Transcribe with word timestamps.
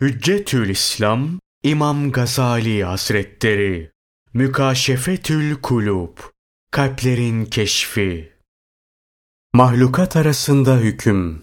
Hüccetül 0.00 0.68
İslam 0.68 1.28
İmam 1.62 2.12
Gazali 2.12 2.84
Hazretleri 2.84 3.90
Mükaşefetül 4.34 5.54
Kulub 5.54 6.18
Kalplerin 6.70 7.44
Keşfi 7.44 8.32
Mahlukat 9.54 10.16
arasında 10.16 10.76
hüküm 10.76 11.42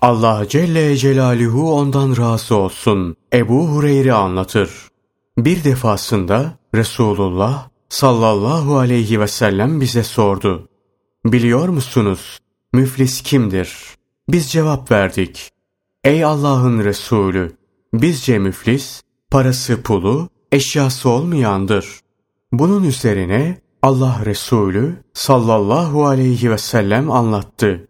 Allah 0.00 0.48
Celle 0.48 0.96
Celaluhu 0.96 1.74
ondan 1.74 2.16
razı 2.16 2.56
olsun. 2.56 3.16
Ebu 3.32 3.68
Hureyre 3.68 4.12
anlatır. 4.12 4.70
Bir 5.38 5.64
defasında 5.64 6.58
Resulullah 6.74 7.68
sallallahu 7.88 8.78
aleyhi 8.78 9.20
ve 9.20 9.28
sellem 9.28 9.80
bize 9.80 10.02
sordu. 10.02 10.68
Biliyor 11.24 11.68
musunuz 11.68 12.38
müflis 12.72 13.22
kimdir? 13.22 13.76
Biz 14.28 14.50
cevap 14.50 14.90
verdik. 14.90 15.50
Ey 16.04 16.24
Allah'ın 16.24 16.84
Resulü 16.84 17.61
Bizce 17.94 18.38
müflis, 18.38 19.02
parası 19.30 19.82
pulu, 19.82 20.28
eşyası 20.52 21.08
olmayandır. 21.08 22.00
Bunun 22.52 22.84
üzerine 22.84 23.60
Allah 23.82 24.22
Resulü 24.24 24.96
sallallahu 25.14 26.06
aleyhi 26.06 26.50
ve 26.50 26.58
sellem 26.58 27.10
anlattı. 27.10 27.88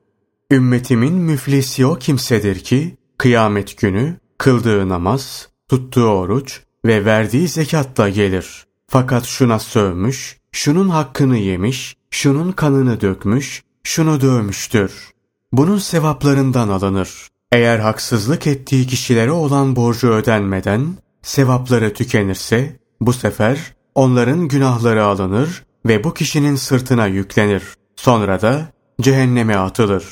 Ümmetimin 0.51 1.15
müflisi 1.15 1.87
o 1.87 1.95
kimsedir 1.95 2.59
ki, 2.59 2.97
kıyamet 3.19 3.79
günü 3.79 4.17
kıldığı 4.39 4.89
namaz, 4.89 5.49
tuttuğu 5.69 6.07
oruç 6.07 6.61
ve 6.85 7.05
verdiği 7.05 7.49
zekatla 7.49 8.09
gelir. 8.09 8.67
Fakat 8.89 9.25
şuna 9.25 9.59
sövmüş, 9.59 10.41
şunun 10.53 10.89
hakkını 10.89 11.37
yemiş, 11.37 11.97
şunun 12.11 12.53
kanını 12.53 13.01
dökmüş, 13.01 13.63
şunu 13.85 14.21
dövmüştür. 14.21 15.11
Bunun 15.53 15.79
sevaplarından 15.79 16.69
alınır. 16.69 17.32
Eğer 17.53 17.79
haksızlık 17.79 18.47
ettiği 18.47 18.87
kişilere 18.87 19.31
olan 19.31 19.77
borcu 19.77 20.09
ödenmeden 20.09 20.97
sevapları 21.23 21.95
tükenirse 21.95 22.77
bu 23.01 23.13
sefer 23.13 23.75
onların 23.95 24.49
günahları 24.49 25.05
alınır 25.05 25.65
ve 25.87 26.05
bu 26.05 26.15
kişinin 26.15 26.57
sırtına 26.57 27.07
yüklenir. 27.07 27.63
Sonra 27.97 28.43
da 28.43 28.73
cehenneme 29.01 29.57
atılır. 29.57 30.05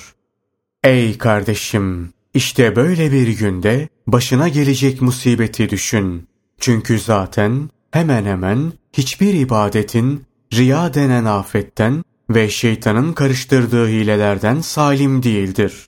Ey 0.84 1.18
kardeşim! 1.18 2.12
işte 2.34 2.76
böyle 2.76 3.12
bir 3.12 3.28
günde 3.28 3.88
başına 4.06 4.48
gelecek 4.48 5.02
musibeti 5.02 5.70
düşün. 5.70 6.28
Çünkü 6.60 6.98
zaten 6.98 7.70
hemen 7.90 8.24
hemen 8.24 8.72
hiçbir 8.92 9.34
ibadetin 9.34 10.24
riya 10.52 10.94
denen 10.94 11.24
afetten 11.24 12.04
ve 12.30 12.48
şeytanın 12.48 13.12
karıştırdığı 13.12 13.88
hilelerden 13.88 14.60
salim 14.60 15.22
değildir. 15.22 15.86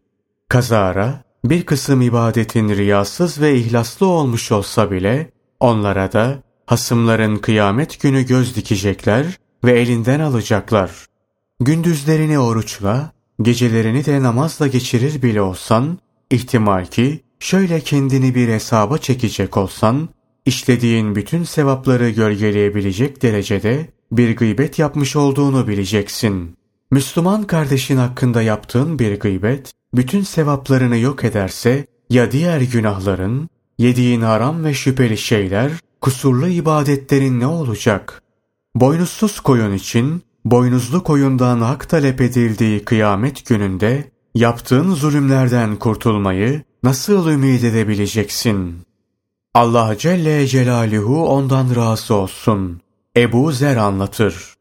Kazara 0.48 1.31
bir 1.44 1.66
kısım 1.66 2.02
ibadetin 2.02 2.68
riyasız 2.68 3.40
ve 3.40 3.56
ihlaslı 3.56 4.06
olmuş 4.06 4.52
olsa 4.52 4.90
bile 4.90 5.30
onlara 5.60 6.12
da 6.12 6.42
hasımların 6.66 7.36
kıyamet 7.36 8.00
günü 8.00 8.26
göz 8.26 8.56
dikecekler 8.56 9.26
ve 9.64 9.80
elinden 9.80 10.20
alacaklar. 10.20 11.06
Gündüzlerini 11.60 12.38
oruçla, 12.38 13.12
gecelerini 13.42 14.04
de 14.06 14.22
namazla 14.22 14.66
geçirir 14.66 15.22
bile 15.22 15.42
olsan, 15.42 15.98
ihtimal 16.30 16.86
ki 16.86 17.20
şöyle 17.40 17.80
kendini 17.80 18.34
bir 18.34 18.48
hesaba 18.48 18.98
çekecek 18.98 19.56
olsan, 19.56 20.08
işlediğin 20.46 21.14
bütün 21.14 21.44
sevapları 21.44 22.10
gölgeleyebilecek 22.10 23.22
derecede 23.22 23.88
bir 24.12 24.36
gıybet 24.36 24.78
yapmış 24.78 25.16
olduğunu 25.16 25.68
bileceksin. 25.68 26.56
Müslüman 26.90 27.44
kardeşin 27.46 27.96
hakkında 27.96 28.42
yaptığın 28.42 28.98
bir 28.98 29.20
gıybet, 29.20 29.72
bütün 29.94 30.22
sevaplarını 30.22 30.96
yok 30.96 31.24
ederse 31.24 31.86
ya 32.10 32.32
diğer 32.32 32.60
günahların, 32.60 33.48
yediğin 33.78 34.20
haram 34.20 34.64
ve 34.64 34.74
şüpheli 34.74 35.18
şeyler, 35.18 35.72
kusurlu 36.00 36.48
ibadetlerin 36.48 37.40
ne 37.40 37.46
olacak? 37.46 38.22
Boynuzsuz 38.74 39.40
koyun 39.40 39.74
için, 39.74 40.22
boynuzlu 40.44 41.02
koyundan 41.02 41.60
hak 41.60 41.88
talep 41.88 42.20
edildiği 42.20 42.84
kıyamet 42.84 43.47
gününde, 43.47 44.10
yaptığın 44.34 44.94
zulümlerden 44.94 45.76
kurtulmayı 45.76 46.62
nasıl 46.82 47.28
ümit 47.28 47.64
edebileceksin? 47.64 48.76
Allah 49.54 49.98
Celle 49.98 50.47
Celaluhu 50.47 51.28
ondan 51.28 51.76
razı 51.76 52.14
olsun. 52.14 52.81
Ebu 53.16 53.52
Zer 53.52 53.76
anlatır. 53.76 54.54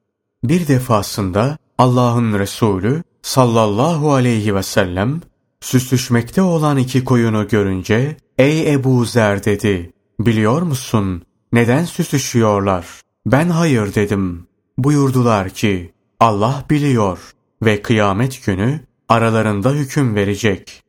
Bir 0.43 0.67
defasında 0.67 1.57
Allah'ın 1.77 2.39
Resulü 2.39 3.03
sallallahu 3.21 4.13
aleyhi 4.13 4.55
ve 4.55 4.63
sellem 4.63 5.21
süslüşmekte 5.61 6.41
olan 6.41 6.77
iki 6.77 7.03
koyunu 7.03 7.47
görünce 7.47 8.17
''Ey 8.37 8.73
Ebu 8.73 9.05
Zer'' 9.05 9.45
dedi. 9.45 9.91
''Biliyor 10.19 10.61
musun 10.61 11.23
neden 11.53 11.85
süsüşüyorlar?'' 11.85 13.01
Ben 13.25 13.49
hayır 13.49 13.95
dedim. 13.95 14.47
Buyurdular 14.77 15.49
ki 15.49 15.93
Allah 16.19 16.65
biliyor 16.69 17.19
ve 17.63 17.81
kıyamet 17.81 18.45
günü 18.45 18.79
aralarında 19.09 19.71
hüküm 19.71 20.15
verecek. 20.15 20.83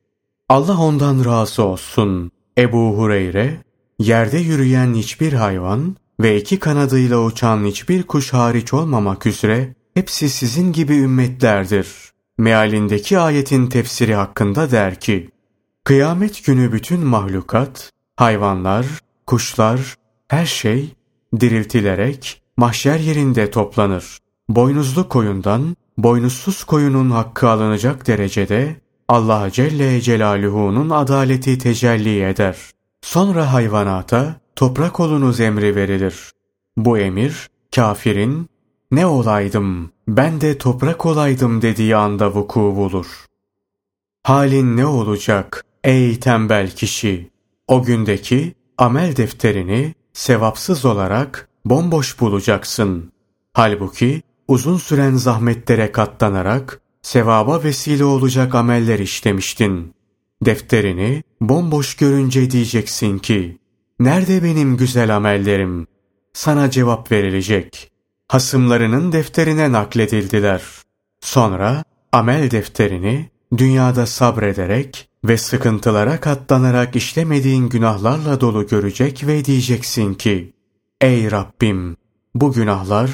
Allah 0.49 0.79
ondan 0.79 1.25
razı 1.25 1.63
olsun. 1.63 2.31
Ebu 2.59 2.99
Hureyre, 2.99 3.61
yerde 3.99 4.39
yürüyen 4.39 4.95
hiçbir 4.95 5.33
hayvan 5.33 5.97
ve 6.21 6.41
iki 6.41 6.59
kanadıyla 6.59 7.25
uçan 7.25 7.65
hiçbir 7.65 8.03
kuş 8.03 8.33
hariç 8.33 8.73
olmamak 8.73 9.27
üzere 9.27 9.75
hepsi 9.95 10.31
sizin 10.31 10.73
gibi 10.73 10.97
ümmetlerdir. 10.97 12.12
Mealindeki 12.43 13.19
ayetin 13.19 13.67
tefsiri 13.67 14.15
hakkında 14.15 14.71
der 14.71 15.01
ki, 15.01 15.31
Kıyamet 15.85 16.45
günü 16.45 16.73
bütün 16.73 17.01
mahlukat, 17.01 17.91
hayvanlar, 18.17 18.87
kuşlar, 19.27 19.97
her 20.29 20.47
şey 20.47 20.95
diriltilerek 21.41 22.43
mahşer 22.57 22.99
yerinde 22.99 23.51
toplanır. 23.51 24.19
Boynuzlu 24.49 25.09
koyundan 25.09 25.77
boynuzsuz 25.99 26.65
koyunun 26.65 27.11
hakkı 27.11 27.49
alınacak 27.49 28.07
derecede 28.07 28.77
Allah 29.09 29.51
Celle 29.51 30.01
Celaluhu'nun 30.01 30.91
adaleti 30.91 31.59
tecelli 31.59 32.25
eder. 32.25 32.57
Sonra 33.03 33.53
hayvanata 33.53 34.41
toprak 34.57 35.01
olunuz 35.01 35.41
emri 35.41 35.77
verilir. 35.77 36.33
Bu 36.77 36.99
emir 36.99 37.49
kafirin 37.75 38.49
ne 38.93 39.07
olaydım, 39.07 39.91
ben 40.09 40.41
de 40.41 40.59
toprak 40.59 41.07
olaydım 41.07 41.63
dediği 41.63 41.97
anda 41.97 42.35
vuku 42.35 42.61
bulur. 42.61 43.07
Halin 44.23 44.77
ne 44.77 44.87
olacak 44.87 45.65
ey 45.85 46.21
tembel 46.21 46.71
kişi? 46.71 47.31
O 47.69 47.83
gündeki 47.83 48.55
amel 48.79 49.17
defterini 49.17 49.95
sevapsız 50.13 50.85
olarak 50.85 51.49
bomboş 51.65 52.21
bulacaksın. 52.21 53.13
Halbuki 53.53 54.23
uzun 54.49 54.77
süren 54.77 55.15
zahmetlere 55.15 55.93
katlanarak 55.93 56.81
sevaba 57.03 57.65
vesile 57.65 58.05
olacak 58.05 58.55
ameller 58.55 58.99
işlemiştin. 58.99 59.95
Defterini 60.45 61.23
bomboş 61.41 61.95
görünce 61.95 62.51
diyeceksin 62.51 63.19
ki, 63.19 63.59
nerede 64.01 64.45
benim 64.45 64.77
güzel 64.77 65.17
amellerim? 65.17 65.87
Sana 66.33 66.71
cevap 66.71 67.13
verilecek 67.13 67.92
hasımlarının 68.33 69.13
defterine 69.13 69.73
nakledildiler. 69.73 70.63
Sonra 71.21 71.85
amel 72.13 72.51
defterini 72.51 73.31
dünyada 73.57 74.07
sabrederek 74.07 75.09
ve 75.25 75.39
sıkıntılara 75.39 76.21
katlanarak 76.21 76.97
işlemediğin 76.97 77.69
günahlarla 77.69 78.41
dolu 78.41 78.67
görecek 78.67 79.27
ve 79.27 79.45
diyeceksin 79.45 80.15
ki 80.15 80.53
Ey 81.01 81.31
Rabbim 81.31 81.97
bu 82.35 82.53
günahlar 82.53 83.11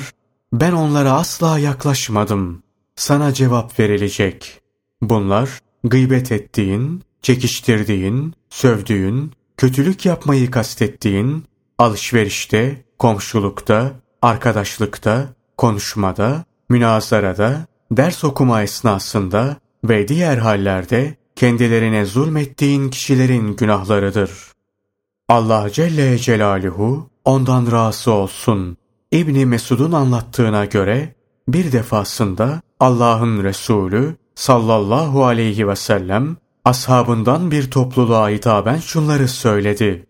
ben 0.52 0.72
onlara 0.72 1.12
asla 1.12 1.58
yaklaşmadım. 1.58 2.62
Sana 2.96 3.34
cevap 3.34 3.80
verilecek. 3.80 4.60
Bunlar 5.02 5.50
gıybet 5.84 6.32
ettiğin, 6.32 7.02
çekiştirdiğin, 7.22 8.34
sövdüğün, 8.50 9.32
kötülük 9.56 10.06
yapmayı 10.06 10.50
kastettiğin, 10.50 11.44
alışverişte, 11.78 12.84
komşulukta, 12.98 13.92
arkadaşlıkta, 14.22 15.28
konuşmada, 15.56 16.44
münazarada, 16.68 17.66
ders 17.92 18.24
okuma 18.24 18.62
esnasında 18.62 19.56
ve 19.84 20.08
diğer 20.08 20.38
hallerde 20.38 21.16
kendilerine 21.36 22.04
zulmettiğin 22.04 22.88
kişilerin 22.88 23.56
günahlarıdır. 23.56 24.30
Allah 25.28 25.70
Celle 25.70 26.18
Celaluhu 26.18 27.10
ondan 27.24 27.72
razı 27.72 28.10
olsun. 28.10 28.76
İbni 29.12 29.46
Mesud'un 29.46 29.92
anlattığına 29.92 30.64
göre 30.64 31.14
bir 31.48 31.72
defasında 31.72 32.60
Allah'ın 32.80 33.44
Resulü 33.44 34.16
sallallahu 34.34 35.24
aleyhi 35.24 35.68
ve 35.68 35.76
sellem 35.76 36.36
ashabından 36.64 37.50
bir 37.50 37.70
topluluğa 37.70 38.30
hitaben 38.30 38.76
şunları 38.76 39.28
söyledi. 39.28 40.06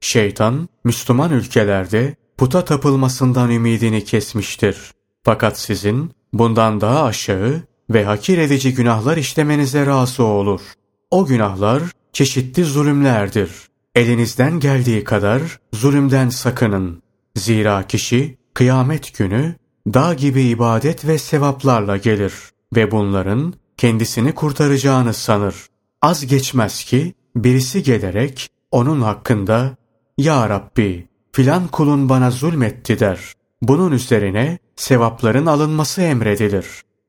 Şeytan, 0.00 0.68
Müslüman 0.84 1.30
ülkelerde 1.30 2.16
puta 2.42 2.64
tapılmasından 2.64 3.50
ümidini 3.50 4.04
kesmiştir. 4.04 4.92
Fakat 5.22 5.58
sizin 5.58 6.10
bundan 6.32 6.80
daha 6.80 7.04
aşağı 7.04 7.62
ve 7.90 8.04
hakir 8.04 8.38
edici 8.38 8.74
günahlar 8.74 9.16
işlemenize 9.16 9.86
razı 9.86 10.24
olur. 10.24 10.60
O 11.10 11.26
günahlar 11.26 11.82
çeşitli 12.12 12.64
zulümlerdir. 12.64 13.50
Elinizden 13.94 14.60
geldiği 14.60 15.04
kadar 15.04 15.42
zulümden 15.74 16.28
sakının. 16.28 17.02
Zira 17.36 17.86
kişi 17.86 18.38
kıyamet 18.54 19.18
günü 19.18 19.54
dağ 19.86 20.14
gibi 20.14 20.42
ibadet 20.42 21.06
ve 21.06 21.18
sevaplarla 21.18 21.96
gelir 21.96 22.34
ve 22.76 22.90
bunların 22.90 23.54
kendisini 23.76 24.34
kurtaracağını 24.34 25.14
sanır. 25.14 25.54
Az 26.00 26.26
geçmez 26.26 26.84
ki 26.84 27.14
birisi 27.36 27.82
gelerek 27.82 28.50
onun 28.70 29.00
hakkında 29.00 29.76
''Ya 30.18 30.48
Rabbi 30.48 31.11
filan 31.32 31.68
kulun 31.68 32.08
bana 32.08 32.30
zulmetti'' 32.30 33.00
der. 33.00 33.32
Bunun 33.62 33.92
üzerine 33.92 34.58
sevapların 34.76 35.46
alınması 35.46 36.02
emredilir. 36.02 36.66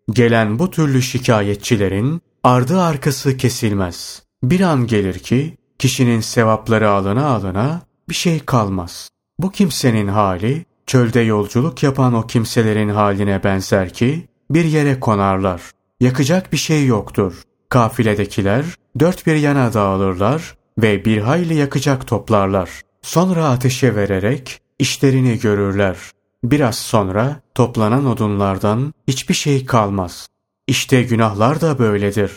Gelen 0.10 0.60
bu 0.60 0.72
türlü 0.72 1.02
şikayetçilerin 1.02 2.22
ardı 2.44 2.82
arkası 2.82 3.38
kesilmez. 3.38 4.24
Bir 4.44 4.62
an 4.62 4.88
gelir 4.88 5.20
ki 5.20 5.58
kişinin 5.80 6.22
sevapları 6.22 6.90
alına 6.90 7.26
alına 7.26 7.82
bir 8.10 8.14
şey 8.14 8.40
kalmaz. 8.40 9.10
Bu 9.40 9.52
kimsenin 9.52 10.08
hali 10.08 10.66
çölde 10.88 11.20
yolculuk 11.20 11.84
yapan 11.84 12.14
o 12.14 12.28
kimselerin 12.28 12.90
haline 12.90 13.44
benzer 13.44 13.94
ki 13.94 14.28
bir 14.50 14.66
yere 14.66 15.00
konarlar. 15.00 15.62
Yakacak 16.00 16.52
bir 16.52 16.58
şey 16.58 16.86
yoktur. 16.86 17.42
Kafiledekiler 17.70 18.66
dört 19.00 19.28
bir 19.28 19.36
yana 19.36 19.74
dağılırlar 19.74 20.58
ve 20.78 21.06
bir 21.06 21.18
hayli 21.18 21.56
yakacak 21.56 22.08
toplarlar. 22.08 22.70
Sonra 23.04 23.50
ateşe 23.50 23.96
vererek 23.96 24.62
işlerini 24.80 25.40
görürler. 25.40 25.98
Biraz 26.44 26.78
sonra 26.78 27.42
toplanan 27.56 28.06
odunlardan 28.06 28.94
hiçbir 29.08 29.34
şey 29.34 29.66
kalmaz. 29.66 30.28
İşte 30.68 31.04
günahlar 31.04 31.62
da 31.62 31.80
böyledir. 31.80 32.32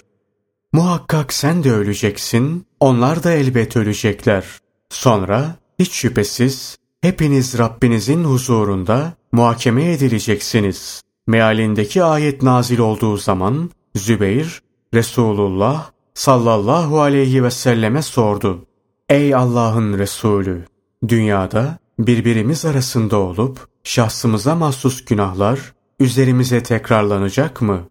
Muhakkak 0.72 1.32
sen 1.32 1.64
de 1.64 1.72
öleceksin, 1.72 2.66
onlar 2.80 3.22
da 3.22 3.32
elbet 3.32 3.76
ölecekler. 3.76 4.44
Sonra 4.90 5.56
hiç 5.78 5.92
şüphesiz 5.92 6.76
hepiniz 7.00 7.58
Rabbinizin 7.58 8.24
huzurunda 8.24 9.12
muhakeme 9.32 9.92
edileceksiniz. 9.92 11.02
Mealindeki 11.26 12.02
ayet 12.02 12.42
nazil 12.42 12.78
olduğu 12.78 13.16
zaman 13.16 13.70
Zübeyir, 13.94 14.62
Resulullah 14.94 15.90
sallallahu 16.14 17.00
aleyhi 17.00 17.44
ve 17.44 17.50
selleme 17.50 18.02
sordu. 18.02 18.66
Ey 19.08 19.34
Allah'ın 19.34 19.98
Resulü! 19.98 20.64
Dünyada 21.08 21.78
birbirimiz 21.98 22.64
arasında 22.64 23.16
olup 23.16 23.68
şahsımıza 23.84 24.54
mahsus 24.54 25.04
günahlar 25.04 25.74
üzerimize 26.00 26.62
tekrarlanacak 26.62 27.62
mı? 27.62 27.88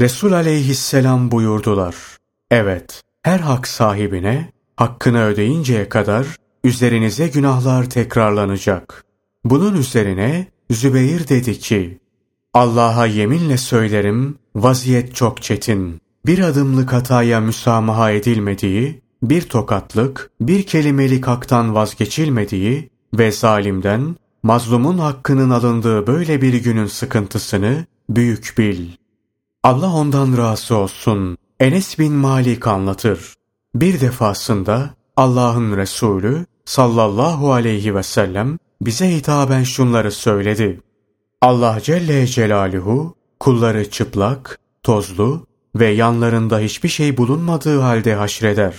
Resul 0.00 0.32
aleyhisselam 0.32 1.30
buyurdular. 1.30 1.94
Evet, 2.50 3.02
her 3.22 3.38
hak 3.38 3.68
sahibine 3.68 4.52
hakkını 4.76 5.24
ödeyinceye 5.24 5.88
kadar 5.88 6.26
üzerinize 6.64 7.28
günahlar 7.28 7.90
tekrarlanacak. 7.90 9.04
Bunun 9.44 9.74
üzerine 9.74 10.46
Zübeyir 10.70 11.28
dedi 11.28 11.58
ki, 11.58 11.98
Allah'a 12.54 13.06
yeminle 13.06 13.56
söylerim, 13.56 14.38
vaziyet 14.56 15.14
çok 15.14 15.42
çetin. 15.42 16.00
Bir 16.26 16.38
adımlık 16.38 16.92
hataya 16.92 17.40
müsamaha 17.40 18.10
edilmediği, 18.10 19.03
bir 19.30 19.42
tokatlık, 19.42 20.30
bir 20.40 20.62
kelimelik 20.62 21.26
haktan 21.26 21.74
vazgeçilmediği 21.74 22.90
ve 23.14 23.32
zalimden 23.32 24.16
mazlumun 24.42 24.98
hakkının 24.98 25.50
alındığı 25.50 26.06
böyle 26.06 26.42
bir 26.42 26.54
günün 26.54 26.86
sıkıntısını 26.86 27.86
büyük 28.10 28.54
bil. 28.58 28.88
Allah 29.62 29.92
ondan 29.92 30.38
razı 30.38 30.76
olsun. 30.76 31.38
Enes 31.60 31.98
bin 31.98 32.12
Malik 32.12 32.66
anlatır. 32.66 33.34
Bir 33.74 34.00
defasında 34.00 34.90
Allah'ın 35.16 35.76
Resulü 35.76 36.46
sallallahu 36.64 37.52
aleyhi 37.52 37.94
ve 37.94 38.02
sellem 38.02 38.58
bize 38.80 39.16
hitaben 39.16 39.62
şunları 39.62 40.12
söyledi. 40.12 40.80
Allah 41.40 41.78
Celle 41.82 42.26
Celaluhu 42.26 43.14
kulları 43.40 43.90
çıplak, 43.90 44.58
tozlu 44.82 45.46
ve 45.76 45.88
yanlarında 45.88 46.58
hiçbir 46.58 46.88
şey 46.88 47.16
bulunmadığı 47.16 47.80
halde 47.80 48.14
haşreder. 48.14 48.74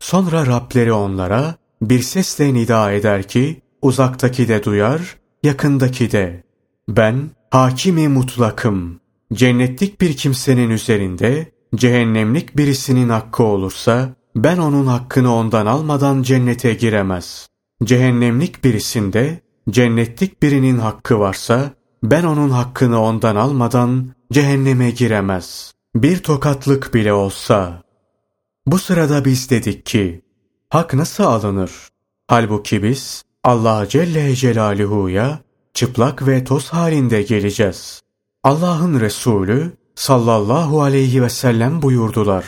Sonra 0.00 0.46
Rableri 0.46 0.92
onlara 0.92 1.54
bir 1.82 2.02
sesle 2.02 2.54
nida 2.54 2.92
eder 2.92 3.22
ki 3.22 3.60
uzaktaki 3.82 4.48
de 4.48 4.64
duyar, 4.64 5.16
yakındaki 5.42 6.12
de. 6.12 6.42
Ben 6.88 7.30
hakimi 7.50 8.08
mutlakım. 8.08 9.00
Cennetlik 9.32 10.00
bir 10.00 10.16
kimsenin 10.16 10.70
üzerinde 10.70 11.52
cehennemlik 11.74 12.56
birisinin 12.56 13.08
hakkı 13.08 13.42
olursa 13.42 14.08
ben 14.36 14.58
onun 14.58 14.86
hakkını 14.86 15.34
ondan 15.34 15.66
almadan 15.66 16.22
cennete 16.22 16.74
giremez. 16.74 17.48
Cehennemlik 17.84 18.64
birisinde 18.64 19.40
cennetlik 19.70 20.42
birinin 20.42 20.78
hakkı 20.78 21.18
varsa 21.18 21.70
ben 22.02 22.24
onun 22.24 22.50
hakkını 22.50 23.02
ondan 23.02 23.36
almadan 23.36 24.14
cehenneme 24.32 24.90
giremez. 24.90 25.74
Bir 25.94 26.22
tokatlık 26.22 26.94
bile 26.94 27.12
olsa. 27.12 27.82
Bu 28.70 28.78
sırada 28.78 29.24
biz 29.24 29.50
dedik 29.50 29.86
ki, 29.86 30.22
hak 30.70 30.94
nasıl 30.94 31.24
alınır? 31.24 31.70
Halbuki 32.26 32.82
biz 32.82 33.22
Allah 33.44 33.88
Celle 33.88 34.34
Celaluhu'ya 34.34 35.40
çıplak 35.74 36.26
ve 36.26 36.44
toz 36.44 36.68
halinde 36.68 37.22
geleceğiz. 37.22 38.02
Allah'ın 38.44 39.00
Resulü 39.00 39.72
sallallahu 39.94 40.82
aleyhi 40.82 41.22
ve 41.22 41.28
sellem 41.28 41.82
buyurdular. 41.82 42.44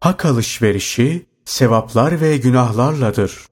Hak 0.00 0.24
alışverişi 0.24 1.26
sevaplar 1.44 2.20
ve 2.20 2.36
günahlarladır. 2.36 3.46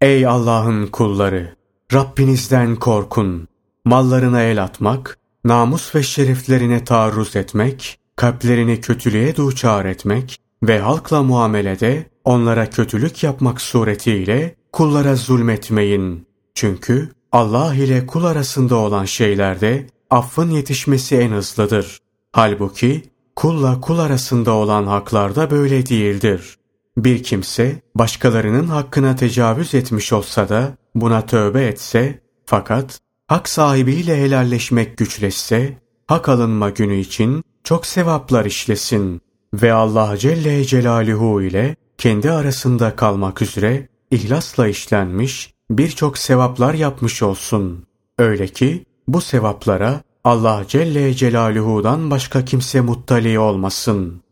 Ey 0.00 0.26
Allah'ın 0.26 0.86
kulları! 0.86 1.56
Rabbinizden 1.92 2.76
korkun. 2.76 3.48
Mallarına 3.84 4.42
el 4.42 4.62
atmak, 4.62 5.18
namus 5.44 5.94
ve 5.94 6.02
şereflerine 6.02 6.84
taarruz 6.84 7.36
etmek, 7.36 7.98
kalplerini 8.16 8.80
kötülüğe 8.80 9.36
duçar 9.36 9.84
etmek 9.84 10.40
ve 10.62 10.78
halkla 10.78 11.22
muamelede 11.22 12.06
onlara 12.24 12.70
kötülük 12.70 13.22
yapmak 13.22 13.60
suretiyle 13.60 14.56
kullara 14.72 15.16
zulmetmeyin. 15.16 16.26
Çünkü 16.54 17.12
Allah 17.32 17.74
ile 17.74 18.06
kul 18.06 18.24
arasında 18.24 18.76
olan 18.76 19.04
şeylerde 19.04 19.86
affın 20.10 20.50
yetişmesi 20.50 21.16
en 21.16 21.30
hızlıdır. 21.30 21.98
Halbuki 22.32 23.02
kulla 23.36 23.80
kul 23.80 23.98
arasında 23.98 24.52
olan 24.52 24.86
haklarda 24.86 25.50
böyle 25.50 25.86
değildir. 25.86 26.56
Bir 26.96 27.22
kimse 27.22 27.82
başkalarının 27.94 28.66
hakkına 28.66 29.16
tecavüz 29.16 29.74
etmiş 29.74 30.12
olsa 30.12 30.48
da 30.48 30.76
buna 30.94 31.26
tövbe 31.26 31.66
etse 31.66 32.20
fakat 32.46 33.00
hak 33.26 33.48
sahibiyle 33.48 34.16
helalleşmek 34.16 34.96
güçleşse 34.96 35.78
hak 36.06 36.28
alınma 36.28 36.70
günü 36.70 36.96
için 36.96 37.44
çok 37.64 37.86
sevaplar 37.86 38.44
işlesin 38.44 39.22
ve 39.54 39.72
Allah 39.72 40.16
Celle 40.16 40.64
Celaluhu 40.64 41.42
ile 41.42 41.76
kendi 41.98 42.30
arasında 42.30 42.96
kalmak 42.96 43.42
üzere 43.42 43.88
ihlasla 44.10 44.68
işlenmiş 44.68 45.54
birçok 45.70 46.18
sevaplar 46.18 46.74
yapmış 46.74 47.22
olsun. 47.22 47.86
Öyle 48.18 48.48
ki 48.48 48.84
bu 49.08 49.20
sevaplara 49.20 50.00
Allah 50.24 50.64
Celle 50.68 51.14
Celaluhu'dan 51.14 52.10
başka 52.10 52.44
kimse 52.44 52.80
muttali 52.80 53.38
olmasın. 53.38 54.22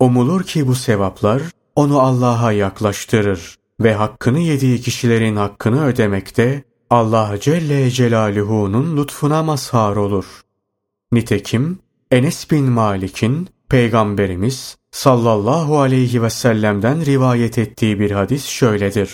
Umulur 0.00 0.42
ki 0.42 0.66
bu 0.66 0.74
sevaplar 0.74 1.42
onu 1.76 2.00
Allah'a 2.00 2.52
yaklaştırır 2.52 3.56
ve 3.80 3.94
hakkını 3.94 4.38
yediği 4.38 4.80
kişilerin 4.80 5.36
hakkını 5.36 5.84
ödemekte 5.84 6.64
Allah 6.90 7.36
Celle 7.40 7.90
Celaluhu'nun 7.90 8.96
lütfuna 8.96 9.42
mazhar 9.42 9.96
olur. 9.96 10.24
Nitekim 11.12 11.78
Enes 12.10 12.50
bin 12.50 12.64
Malik'in 12.64 13.48
Peygamberimiz 13.68 14.76
sallallahu 14.90 15.80
aleyhi 15.80 16.22
ve 16.22 16.30
sellem'den 16.30 17.06
rivayet 17.06 17.58
ettiği 17.58 18.00
bir 18.00 18.10
hadis 18.10 18.46
şöyledir. 18.46 19.10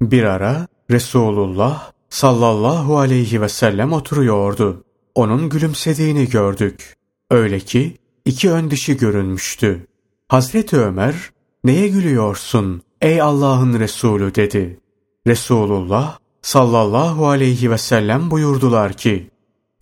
Bir 0.00 0.22
ara 0.22 0.66
Resulullah 0.90 1.92
sallallahu 2.10 2.98
aleyhi 2.98 3.40
ve 3.40 3.48
sellem 3.48 3.92
oturuyordu. 3.92 4.84
Onun 5.14 5.48
gülümsediğini 5.48 6.28
gördük. 6.28 6.96
Öyle 7.30 7.60
ki 7.60 7.96
iki 8.24 8.50
ön 8.50 8.70
dişi 8.70 8.96
görünmüştü. 8.96 9.86
Hazreti 10.28 10.76
Ömer, 10.76 11.14
neye 11.64 11.88
gülüyorsun 11.88 12.82
ey 13.00 13.20
Allah'ın 13.20 13.80
Resulü 13.80 14.34
dedi. 14.34 14.80
Resulullah 15.26 16.18
sallallahu 16.42 17.28
aleyhi 17.28 17.70
ve 17.70 17.78
sellem 17.78 18.30
buyurdular 18.30 18.92
ki, 18.92 19.30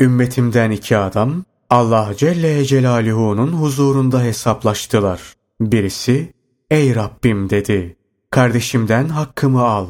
Ümmetimden 0.00 0.71
iki 0.71 0.97
adam 0.97 1.44
Allah 1.71 2.12
Celle 2.16 2.64
Celaluhu'nun 2.64 3.52
huzurunda 3.52 4.23
hesaplaştılar. 4.23 5.21
Birisi, 5.61 6.33
ey 6.71 6.94
Rabbim 6.94 7.50
dedi, 7.50 7.97
kardeşimden 8.30 9.09
hakkımı 9.09 9.62
al. 9.62 9.87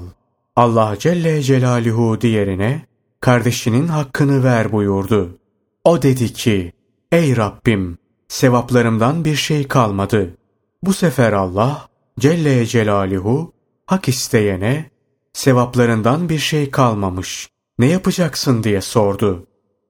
Allah 0.56 0.96
Celle 0.98 1.42
Celaluhu 1.42 2.20
diğerine, 2.20 2.86
kardeşinin 3.20 3.88
hakkını 3.88 4.44
ver 4.44 4.72
buyurdu. 4.72 5.38
O 5.84 6.02
dedi 6.02 6.32
ki, 6.32 6.72
ey 7.12 7.36
Rabbim, 7.36 7.98
sevaplarımdan 8.28 9.24
bir 9.24 9.36
şey 9.36 9.68
kalmadı. 9.68 10.36
Bu 10.82 10.92
sefer 10.92 11.32
Allah 11.32 11.88
Celle 12.18 12.66
Celaluhu 12.66 13.52
hak 13.86 14.08
isteyene 14.08 14.90
sevaplarından 15.32 16.28
bir 16.28 16.38
şey 16.38 16.70
kalmamış. 16.70 17.50
Ne 17.78 17.86
yapacaksın 17.86 18.62
diye 18.62 18.80
sordu. 18.80 19.46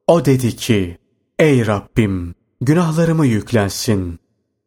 O 0.06 0.24
dedi 0.24 0.56
ki, 0.56 0.98
ey 1.38 1.66
Rabbim 1.66 2.34
günahlarımı 2.60 3.26
yüklensin. 3.26 4.18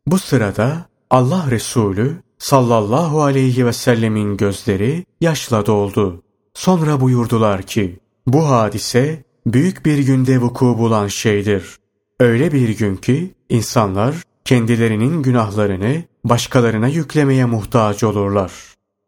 Bu 0.07 0.17
sırada 0.17 0.85
Allah 1.09 1.45
Resulü 1.51 2.21
sallallahu 2.39 3.23
aleyhi 3.23 3.65
ve 3.65 3.73
sellemin 3.73 4.37
gözleri 4.37 5.05
yaşla 5.21 5.65
doldu. 5.65 6.23
Sonra 6.53 7.01
buyurdular 7.01 7.61
ki, 7.61 7.99
bu 8.27 8.49
hadise 8.49 9.23
büyük 9.45 9.85
bir 9.85 9.97
günde 9.97 10.41
vuku 10.41 10.77
bulan 10.77 11.07
şeydir. 11.07 11.77
Öyle 12.19 12.51
bir 12.51 12.77
gün 12.77 12.95
ki 12.95 13.35
insanlar 13.49 14.15
kendilerinin 14.45 15.23
günahlarını 15.23 16.03
başkalarına 16.23 16.87
yüklemeye 16.87 17.45
muhtaç 17.45 18.03
olurlar. 18.03 18.51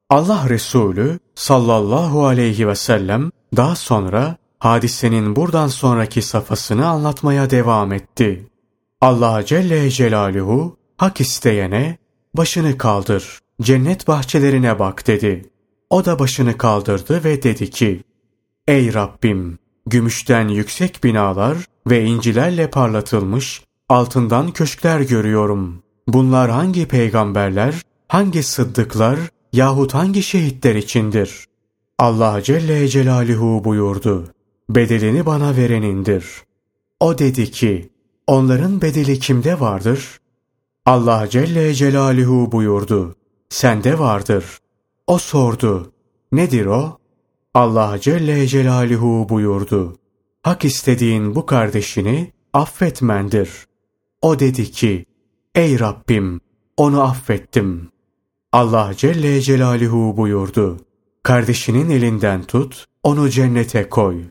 Allah 0.09 0.49
Resulü 0.49 1.19
sallallahu 1.35 2.25
aleyhi 2.25 2.67
ve 2.67 2.75
sellem 2.75 3.31
daha 3.55 3.75
sonra 3.75 4.37
hadisenin 4.59 5.35
buradan 5.35 5.67
sonraki 5.67 6.21
safhasını 6.21 6.87
anlatmaya 6.87 7.49
devam 7.49 7.93
etti. 7.93 8.47
Allah 9.01 9.45
Celle 9.45 9.89
Celaluhu 9.89 10.77
hak 10.97 11.21
isteyene 11.21 11.97
başını 12.33 12.77
kaldır, 12.77 13.39
cennet 13.61 14.07
bahçelerine 14.07 14.79
bak 14.79 15.07
dedi. 15.07 15.49
O 15.89 16.05
da 16.05 16.19
başını 16.19 16.57
kaldırdı 16.57 17.23
ve 17.23 17.43
dedi 17.43 17.69
ki, 17.69 18.03
Ey 18.67 18.93
Rabbim! 18.93 19.59
Gümüşten 19.85 20.47
yüksek 20.47 21.03
binalar 21.03 21.57
ve 21.87 22.03
incilerle 22.03 22.69
parlatılmış 22.69 23.63
altından 23.89 24.51
köşkler 24.51 24.99
görüyorum. 24.99 25.83
Bunlar 26.07 26.51
hangi 26.51 26.87
peygamberler, 26.87 27.75
hangi 28.07 28.43
sıddıklar 28.43 29.19
yahut 29.53 29.93
hangi 29.93 30.23
şehitler 30.23 30.75
içindir? 30.75 31.45
Allah 31.99 32.43
Celle 32.43 32.87
Celaluhu 32.87 33.63
buyurdu. 33.63 34.33
Bedelini 34.69 35.25
bana 35.25 35.57
verenindir. 35.57 36.25
O 36.99 37.17
dedi 37.17 37.51
ki, 37.51 37.89
onların 38.27 38.81
bedeli 38.81 39.19
kimde 39.19 39.59
vardır? 39.59 40.19
Allah 40.85 41.29
Celle 41.29 41.73
Celaluhu 41.73 42.51
buyurdu. 42.51 43.15
Sende 43.49 43.99
vardır. 43.99 44.45
O 45.07 45.17
sordu. 45.17 45.93
Nedir 46.31 46.65
o? 46.65 46.97
Allah 47.53 47.99
Celle 47.99 48.47
Celaluhu 48.47 49.29
buyurdu. 49.29 49.97
Hak 50.43 50.65
istediğin 50.65 51.35
bu 51.35 51.45
kardeşini 51.45 52.31
affetmendir. 52.53 53.49
O 54.21 54.39
dedi 54.39 54.71
ki, 54.71 55.05
Ey 55.55 55.79
Rabbim, 55.79 56.41
onu 56.77 57.01
affettim. 57.01 57.89
Allah 58.51 58.91
Celle 58.97 59.41
Celaluhu 59.41 60.17
buyurdu. 60.17 60.77
Kardeşinin 61.23 61.89
elinden 61.89 62.43
tut, 62.43 62.85
onu 63.03 63.29
cennete 63.29 63.89
koy. 63.89 64.23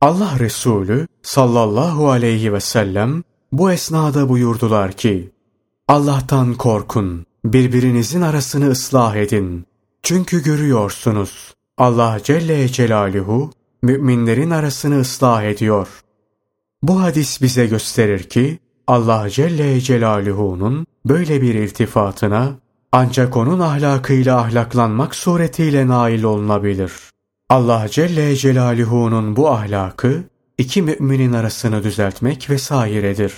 Allah 0.00 0.38
Resulü 0.38 1.06
sallallahu 1.22 2.10
aleyhi 2.10 2.52
ve 2.52 2.60
sellem 2.60 3.22
bu 3.52 3.72
esnada 3.72 4.28
buyurdular 4.28 4.92
ki, 4.92 5.30
Allah'tan 5.88 6.54
korkun, 6.54 7.26
birbirinizin 7.44 8.20
arasını 8.20 8.70
ıslah 8.70 9.16
edin. 9.16 9.64
Çünkü 10.02 10.42
görüyorsunuz, 10.42 11.54
Allah 11.78 12.18
Celle 12.22 12.68
Celaluhu 12.68 13.50
müminlerin 13.82 14.50
arasını 14.50 15.00
ıslah 15.00 15.42
ediyor. 15.42 15.88
Bu 16.82 17.02
hadis 17.02 17.42
bize 17.42 17.66
gösterir 17.66 18.22
ki 18.22 18.58
Allah 18.86 19.30
Celle 19.30 19.80
Celaluhu'nun 19.80 20.86
böyle 21.06 21.42
bir 21.42 21.54
iltifatına 21.54 22.52
ancak 22.92 23.36
onun 23.36 23.60
ahlakıyla 23.60 24.38
ahlaklanmak 24.38 25.14
suretiyle 25.14 25.88
nail 25.88 26.22
olunabilir. 26.22 26.92
Allah 27.50 27.88
Celle 27.88 28.36
Celaluhu'nun 28.36 29.36
bu 29.36 29.50
ahlakı 29.50 30.24
iki 30.58 30.82
müminin 30.82 31.32
arasını 31.32 31.82
düzeltmek 31.82 32.50
vesairedir. 32.50 33.34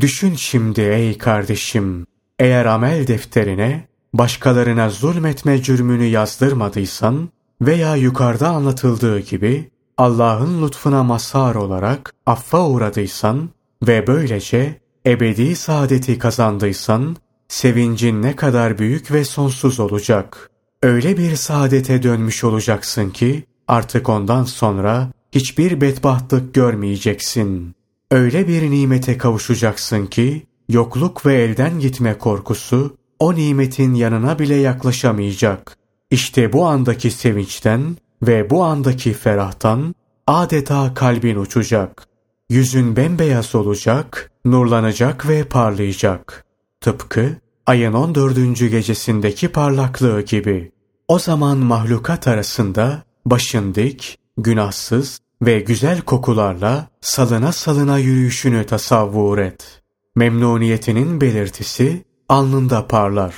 Düşün 0.00 0.34
şimdi 0.34 0.80
ey 0.80 1.18
kardeşim, 1.18 2.06
eğer 2.38 2.66
amel 2.66 3.06
defterine 3.06 3.88
başkalarına 4.14 4.90
zulmetme 4.90 5.62
cürmünü 5.62 6.04
yazdırmadıysan 6.04 7.28
veya 7.62 7.96
yukarıda 7.96 8.48
anlatıldığı 8.48 9.20
gibi 9.20 9.70
Allah'ın 9.96 10.66
lütfuna 10.66 11.02
mazhar 11.02 11.54
olarak 11.54 12.14
affa 12.26 12.68
uğradıysan 12.68 13.48
ve 13.86 14.06
böylece 14.06 14.80
ebedi 15.06 15.56
saadeti 15.56 16.18
kazandıysan 16.18 17.16
sevincin 17.48 18.22
ne 18.22 18.36
kadar 18.36 18.78
büyük 18.78 19.12
ve 19.12 19.24
sonsuz 19.24 19.80
olacak. 19.80 20.50
Öyle 20.82 21.16
bir 21.16 21.36
saadete 21.36 22.02
dönmüş 22.02 22.44
olacaksın 22.44 23.10
ki 23.10 23.44
artık 23.68 24.08
ondan 24.08 24.44
sonra 24.44 25.08
hiçbir 25.32 25.80
bedbahtlık 25.80 26.54
görmeyeceksin. 26.54 27.74
Öyle 28.10 28.48
bir 28.48 28.70
nimete 28.70 29.18
kavuşacaksın 29.18 30.06
ki 30.06 30.46
yokluk 30.68 31.26
ve 31.26 31.34
elden 31.34 31.78
gitme 31.78 32.18
korkusu 32.18 32.96
o 33.18 33.34
nimetin 33.34 33.94
yanına 33.94 34.38
bile 34.38 34.54
yaklaşamayacak. 34.54 35.76
İşte 36.10 36.52
bu 36.52 36.66
andaki 36.66 37.10
sevinçten 37.10 37.96
ve 38.22 38.50
bu 38.50 38.64
andaki 38.64 39.12
ferahtan 39.12 39.94
adeta 40.26 40.94
kalbin 40.94 41.36
uçacak. 41.36 42.06
Yüzün 42.50 42.96
bembeyaz 42.96 43.54
olacak, 43.54 44.30
nurlanacak 44.44 45.28
ve 45.28 45.44
parlayacak. 45.44 46.44
Tıpkı 46.80 47.36
ayın 47.68 47.92
14. 47.92 48.58
gecesindeki 48.58 49.48
parlaklığı 49.48 50.22
gibi. 50.22 50.72
O 51.08 51.18
zaman 51.18 51.58
mahlukat 51.58 52.28
arasında 52.28 53.02
başın 53.26 53.74
dik, 53.74 54.18
günahsız 54.38 55.20
ve 55.42 55.60
güzel 55.60 56.00
kokularla 56.00 56.88
salına 57.00 57.52
salına 57.52 57.98
yürüyüşünü 57.98 58.66
tasavvur 58.66 59.38
et. 59.38 59.82
Memnuniyetinin 60.16 61.20
belirtisi 61.20 62.04
alnında 62.28 62.86
parlar. 62.86 63.34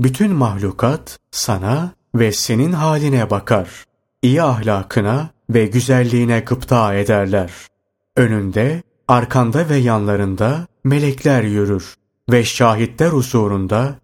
Bütün 0.00 0.32
mahlukat 0.32 1.18
sana 1.30 1.92
ve 2.14 2.32
senin 2.32 2.72
haline 2.72 3.30
bakar. 3.30 3.84
İyi 4.22 4.42
ahlakına 4.42 5.30
ve 5.50 5.66
güzelliğine 5.66 6.40
gıpta 6.40 6.94
ederler. 6.94 7.50
Önünde, 8.16 8.82
arkanda 9.08 9.68
ve 9.68 9.76
yanlarında 9.76 10.66
melekler 10.84 11.42
yürür 11.42 11.94
ve 12.30 12.44
şahitler 12.44 13.08
huzurunda 13.08 13.98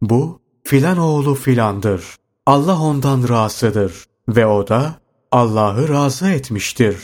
bu 0.00 0.40
filan 0.64 0.98
oğlu 0.98 1.34
filandır. 1.34 2.04
Allah 2.46 2.80
ondan 2.80 3.28
razıdır 3.28 4.04
ve 4.28 4.46
o 4.46 4.68
da 4.68 4.94
Allah'ı 5.32 5.88
razı 5.88 6.28
etmiştir. 6.28 6.96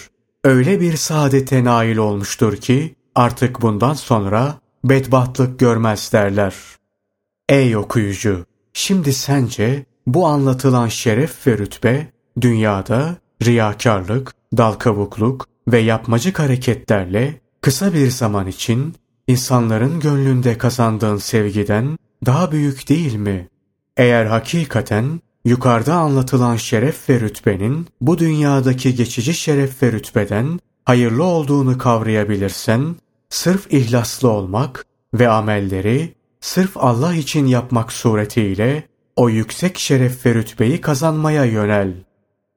Öyle 0.45 0.81
bir 0.81 0.97
saadete 0.97 1.65
nail 1.65 1.97
olmuştur 1.97 2.57
ki 2.57 2.95
artık 3.15 3.63
bundan 3.63 3.95
sonra 3.95 4.55
bedbahtlık 4.85 5.59
görmez 5.59 6.13
derler. 6.13 6.55
Ey 7.49 7.77
okuyucu! 7.77 8.47
Şimdi 8.73 9.13
sence 9.13 9.87
bu 10.07 10.27
anlatılan 10.27 10.89
şeref 10.89 11.47
ve 11.47 11.59
rütbe 11.59 12.13
dünyada 12.41 13.17
riyakarlık, 13.43 14.35
dalkavukluk 14.57 15.47
ve 15.69 15.79
yapmacık 15.79 16.39
hareketlerle 16.39 17.41
kısa 17.61 17.95
bir 17.95 18.11
zaman 18.11 18.47
için 18.47 18.95
insanların 19.29 20.01
gönlünde 20.01 20.59
kazandığın 20.59 21.17
sevgiden 21.17 21.99
daha 22.27 22.53
büyük 22.53 22.89
değil 22.89 23.15
mi? 23.15 23.49
Eğer 23.97 24.27
hakikaten 24.27 25.21
yukarıda 25.45 25.95
anlatılan 25.95 26.57
şeref 26.57 27.09
ve 27.09 27.21
rütbenin 27.21 27.87
bu 28.01 28.19
dünyadaki 28.19 28.95
geçici 28.95 29.35
şeref 29.35 29.83
ve 29.83 29.93
rütbeden 29.93 30.61
hayırlı 30.85 31.25
olduğunu 31.25 31.79
kavrayabilirsen, 31.79 32.97
sırf 33.29 33.73
ihlaslı 33.73 34.29
olmak 34.29 34.87
ve 35.15 35.29
amelleri 35.29 36.15
sırf 36.41 36.77
Allah 36.77 37.15
için 37.15 37.47
yapmak 37.47 37.93
suretiyle 37.93 38.89
o 39.17 39.29
yüksek 39.29 39.79
şeref 39.79 40.27
ve 40.27 40.35
rütbeyi 40.35 40.81
kazanmaya 40.81 41.45
yönel. 41.45 41.95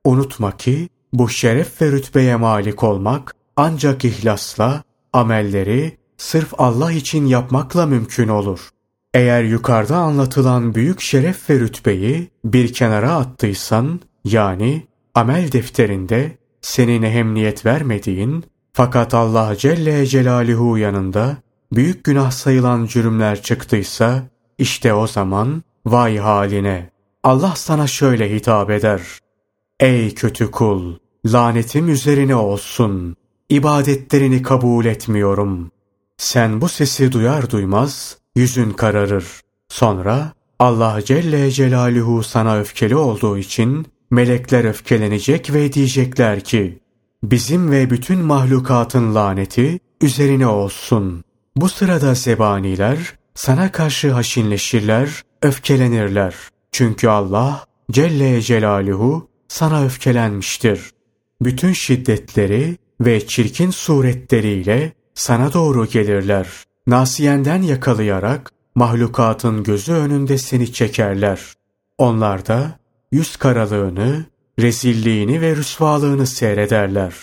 Unutma 0.05 0.57
ki 0.57 0.89
bu 1.13 1.29
şeref 1.29 1.81
ve 1.81 1.91
rütbeye 1.91 2.35
malik 2.35 2.83
olmak 2.83 3.35
ancak 3.55 4.05
ihlasla, 4.05 4.83
amelleri 5.13 5.97
sırf 6.17 6.53
Allah 6.57 6.91
için 6.91 7.25
yapmakla 7.25 7.85
mümkün 7.85 8.27
olur. 8.27 8.69
Eğer 9.13 9.43
yukarıda 9.43 9.97
anlatılan 9.97 10.75
büyük 10.75 11.01
şeref 11.01 11.49
ve 11.49 11.59
rütbeyi 11.59 12.29
bir 12.45 12.73
kenara 12.73 13.11
attıysan, 13.11 13.99
yani 14.25 14.87
amel 15.15 15.51
defterinde 15.51 16.37
senin 16.61 17.03
ehemmiyet 17.03 17.65
vermediğin 17.65 18.43
fakat 18.73 19.13
Allah 19.13 19.55
Celle 19.55 20.05
Celaluhu 20.05 20.77
yanında 20.77 21.37
büyük 21.71 22.03
günah 22.03 22.31
sayılan 22.31 22.85
cürümler 22.85 23.41
çıktıysa, 23.41 24.23
işte 24.57 24.93
o 24.93 25.07
zaman 25.07 25.63
vay 25.85 26.17
haline. 26.17 26.89
Allah 27.23 27.53
sana 27.55 27.87
şöyle 27.87 28.35
hitap 28.35 28.69
eder. 28.69 29.01
Ey 29.79 30.13
kötü 30.13 30.51
kul! 30.51 30.95
Lanetim 31.25 31.89
üzerine 31.89 32.35
olsun. 32.35 33.15
İbadetlerini 33.49 34.41
kabul 34.41 34.85
etmiyorum. 34.85 35.71
Sen 36.17 36.61
bu 36.61 36.69
sesi 36.69 37.11
duyar 37.11 37.49
duymaz 37.51 38.17
yüzün 38.35 38.71
kararır. 38.71 39.25
Sonra 39.69 40.33
Allah 40.59 40.99
Celle 41.05 41.51
Celaluhu 41.51 42.23
sana 42.23 42.57
öfkeli 42.57 42.95
olduğu 42.95 43.37
için 43.37 43.85
melekler 44.11 44.63
öfkelenecek 44.63 45.53
ve 45.53 45.73
diyecekler 45.73 46.39
ki, 46.39 46.79
bizim 47.23 47.71
ve 47.71 47.89
bütün 47.89 48.19
mahlukatın 48.19 49.15
laneti 49.15 49.79
üzerine 50.01 50.47
olsun. 50.47 51.23
Bu 51.55 51.69
sırada 51.69 52.13
zebaniler 52.13 52.97
sana 53.35 53.71
karşı 53.71 54.11
haşinleşirler, 54.11 55.21
öfkelenirler. 55.41 56.35
Çünkü 56.71 57.07
Allah 57.07 57.65
Celle 57.91 58.41
Celaluhu 58.41 59.29
sana 59.47 59.85
öfkelenmiştir. 59.85 60.91
Bütün 61.41 61.73
şiddetleri 61.73 62.77
ve 63.01 63.27
çirkin 63.27 63.71
suretleriyle 63.71 64.93
sana 65.17 65.53
doğru 65.53 65.85
gelirler. 65.85 66.47
Nasiyenden 66.87 67.61
yakalayarak 67.61 68.51
mahlukatın 68.75 69.63
gözü 69.63 69.93
önünde 69.93 70.37
seni 70.37 70.73
çekerler. 70.73 71.53
Onlar 71.97 72.45
da 72.45 72.79
yüz 73.11 73.35
karalığını, 73.35 74.25
rezilliğini 74.59 75.41
ve 75.41 75.55
rüsvalığını 75.55 76.27
seyrederler. 76.27 77.13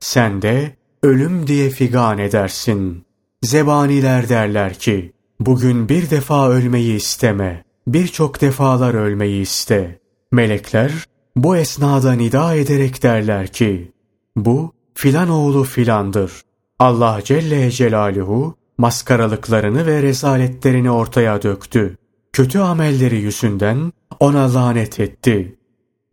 Sen 0.00 0.42
de 0.42 0.76
ölüm 1.02 1.46
diye 1.46 1.70
figan 1.70 2.18
edersin. 2.18 3.04
Zebaniler 3.42 4.28
derler 4.28 4.74
ki, 4.74 5.12
bugün 5.40 5.88
bir 5.88 6.10
defa 6.10 6.48
ölmeyi 6.50 6.96
isteme, 6.96 7.64
birçok 7.86 8.40
defalar 8.40 8.94
ölmeyi 8.94 9.42
iste. 9.42 9.98
Melekler 10.32 10.92
bu 11.36 11.56
esnada 11.56 12.12
nida 12.12 12.54
ederek 12.54 13.02
derler 13.02 13.46
ki, 13.46 13.92
bu 14.36 14.72
filan 14.94 15.28
oğlu 15.28 15.64
filandır. 15.64 16.32
Allah 16.80 17.20
Celle 17.24 17.70
Celaluhu 17.70 18.54
maskaralıklarını 18.78 19.86
ve 19.86 20.02
rezaletlerini 20.02 20.90
ortaya 20.90 21.42
döktü. 21.42 21.96
Kötü 22.32 22.58
amelleri 22.58 23.16
yüzünden 23.16 23.92
ona 24.20 24.54
lanet 24.54 25.00
etti. 25.00 25.58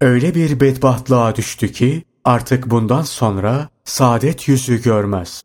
Öyle 0.01 0.36
bir 0.36 0.59
bedbahtlığa 0.59 1.36
düştü 1.36 1.71
ki 1.71 2.03
artık 2.25 2.69
bundan 2.69 3.01
sonra 3.01 3.69
saadet 3.83 4.47
yüzü 4.47 4.81
görmez. 4.81 5.43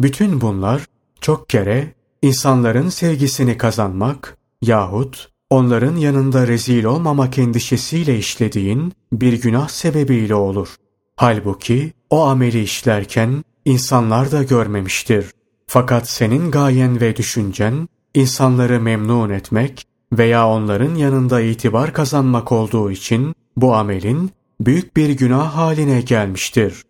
Bütün 0.00 0.40
bunlar 0.40 0.82
çok 1.20 1.48
kere 1.48 1.94
insanların 2.22 2.88
sevgisini 2.88 3.58
kazanmak 3.58 4.38
yahut 4.62 5.28
onların 5.50 5.96
yanında 5.96 6.46
rezil 6.46 6.84
olmamak 6.84 7.38
endişesiyle 7.38 8.18
işlediğin 8.18 8.92
bir 9.12 9.42
günah 9.42 9.68
sebebiyle 9.68 10.34
olur. 10.34 10.76
Halbuki 11.16 11.92
o 12.10 12.24
ameli 12.24 12.62
işlerken 12.62 13.44
insanlar 13.64 14.32
da 14.32 14.42
görmemiştir. 14.42 15.26
Fakat 15.66 16.08
senin 16.08 16.50
gayen 16.50 17.00
ve 17.00 17.16
düşüncen 17.16 17.88
insanları 18.14 18.80
memnun 18.80 19.30
etmek 19.30 19.86
veya 20.12 20.48
onların 20.48 20.94
yanında 20.94 21.40
itibar 21.40 21.92
kazanmak 21.92 22.52
olduğu 22.52 22.90
için 22.90 23.34
bu 23.56 23.74
amelin 23.74 24.30
büyük 24.60 24.96
bir 24.96 25.10
günah 25.10 25.56
haline 25.56 26.00
gelmiştir. 26.00 26.82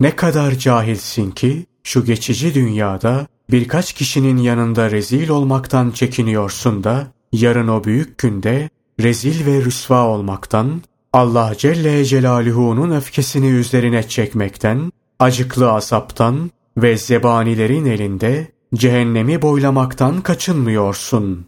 Ne 0.00 0.16
kadar 0.16 0.54
cahilsin 0.54 1.30
ki 1.30 1.66
şu 1.82 2.04
geçici 2.04 2.54
dünyada 2.54 3.26
birkaç 3.50 3.92
kişinin 3.92 4.36
yanında 4.36 4.90
rezil 4.90 5.28
olmaktan 5.28 5.90
çekiniyorsun 5.90 6.84
da 6.84 7.06
yarın 7.32 7.68
o 7.68 7.84
büyük 7.84 8.18
günde 8.18 8.70
rezil 9.00 9.46
ve 9.46 9.64
rüsva 9.64 10.06
olmaktan, 10.06 10.82
Allah 11.12 11.52
Celle 11.58 12.04
Celaluhu'nun 12.04 12.90
öfkesini 12.90 13.46
üzerine 13.46 14.08
çekmekten, 14.08 14.92
acıklı 15.20 15.72
azaptan 15.72 16.50
ve 16.76 16.96
zebanilerin 16.96 17.86
elinde 17.86 18.52
cehennemi 18.74 19.42
boylamaktan 19.42 20.20
kaçınmıyorsun. 20.20 21.46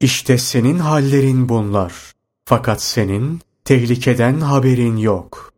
İşte 0.00 0.38
senin 0.38 0.78
hallerin 0.78 1.48
bunlar. 1.48 1.92
Fakat 2.44 2.82
senin 2.82 3.40
tehlikeden 3.64 4.40
haberin 4.40 4.96
yok.'' 4.96 5.51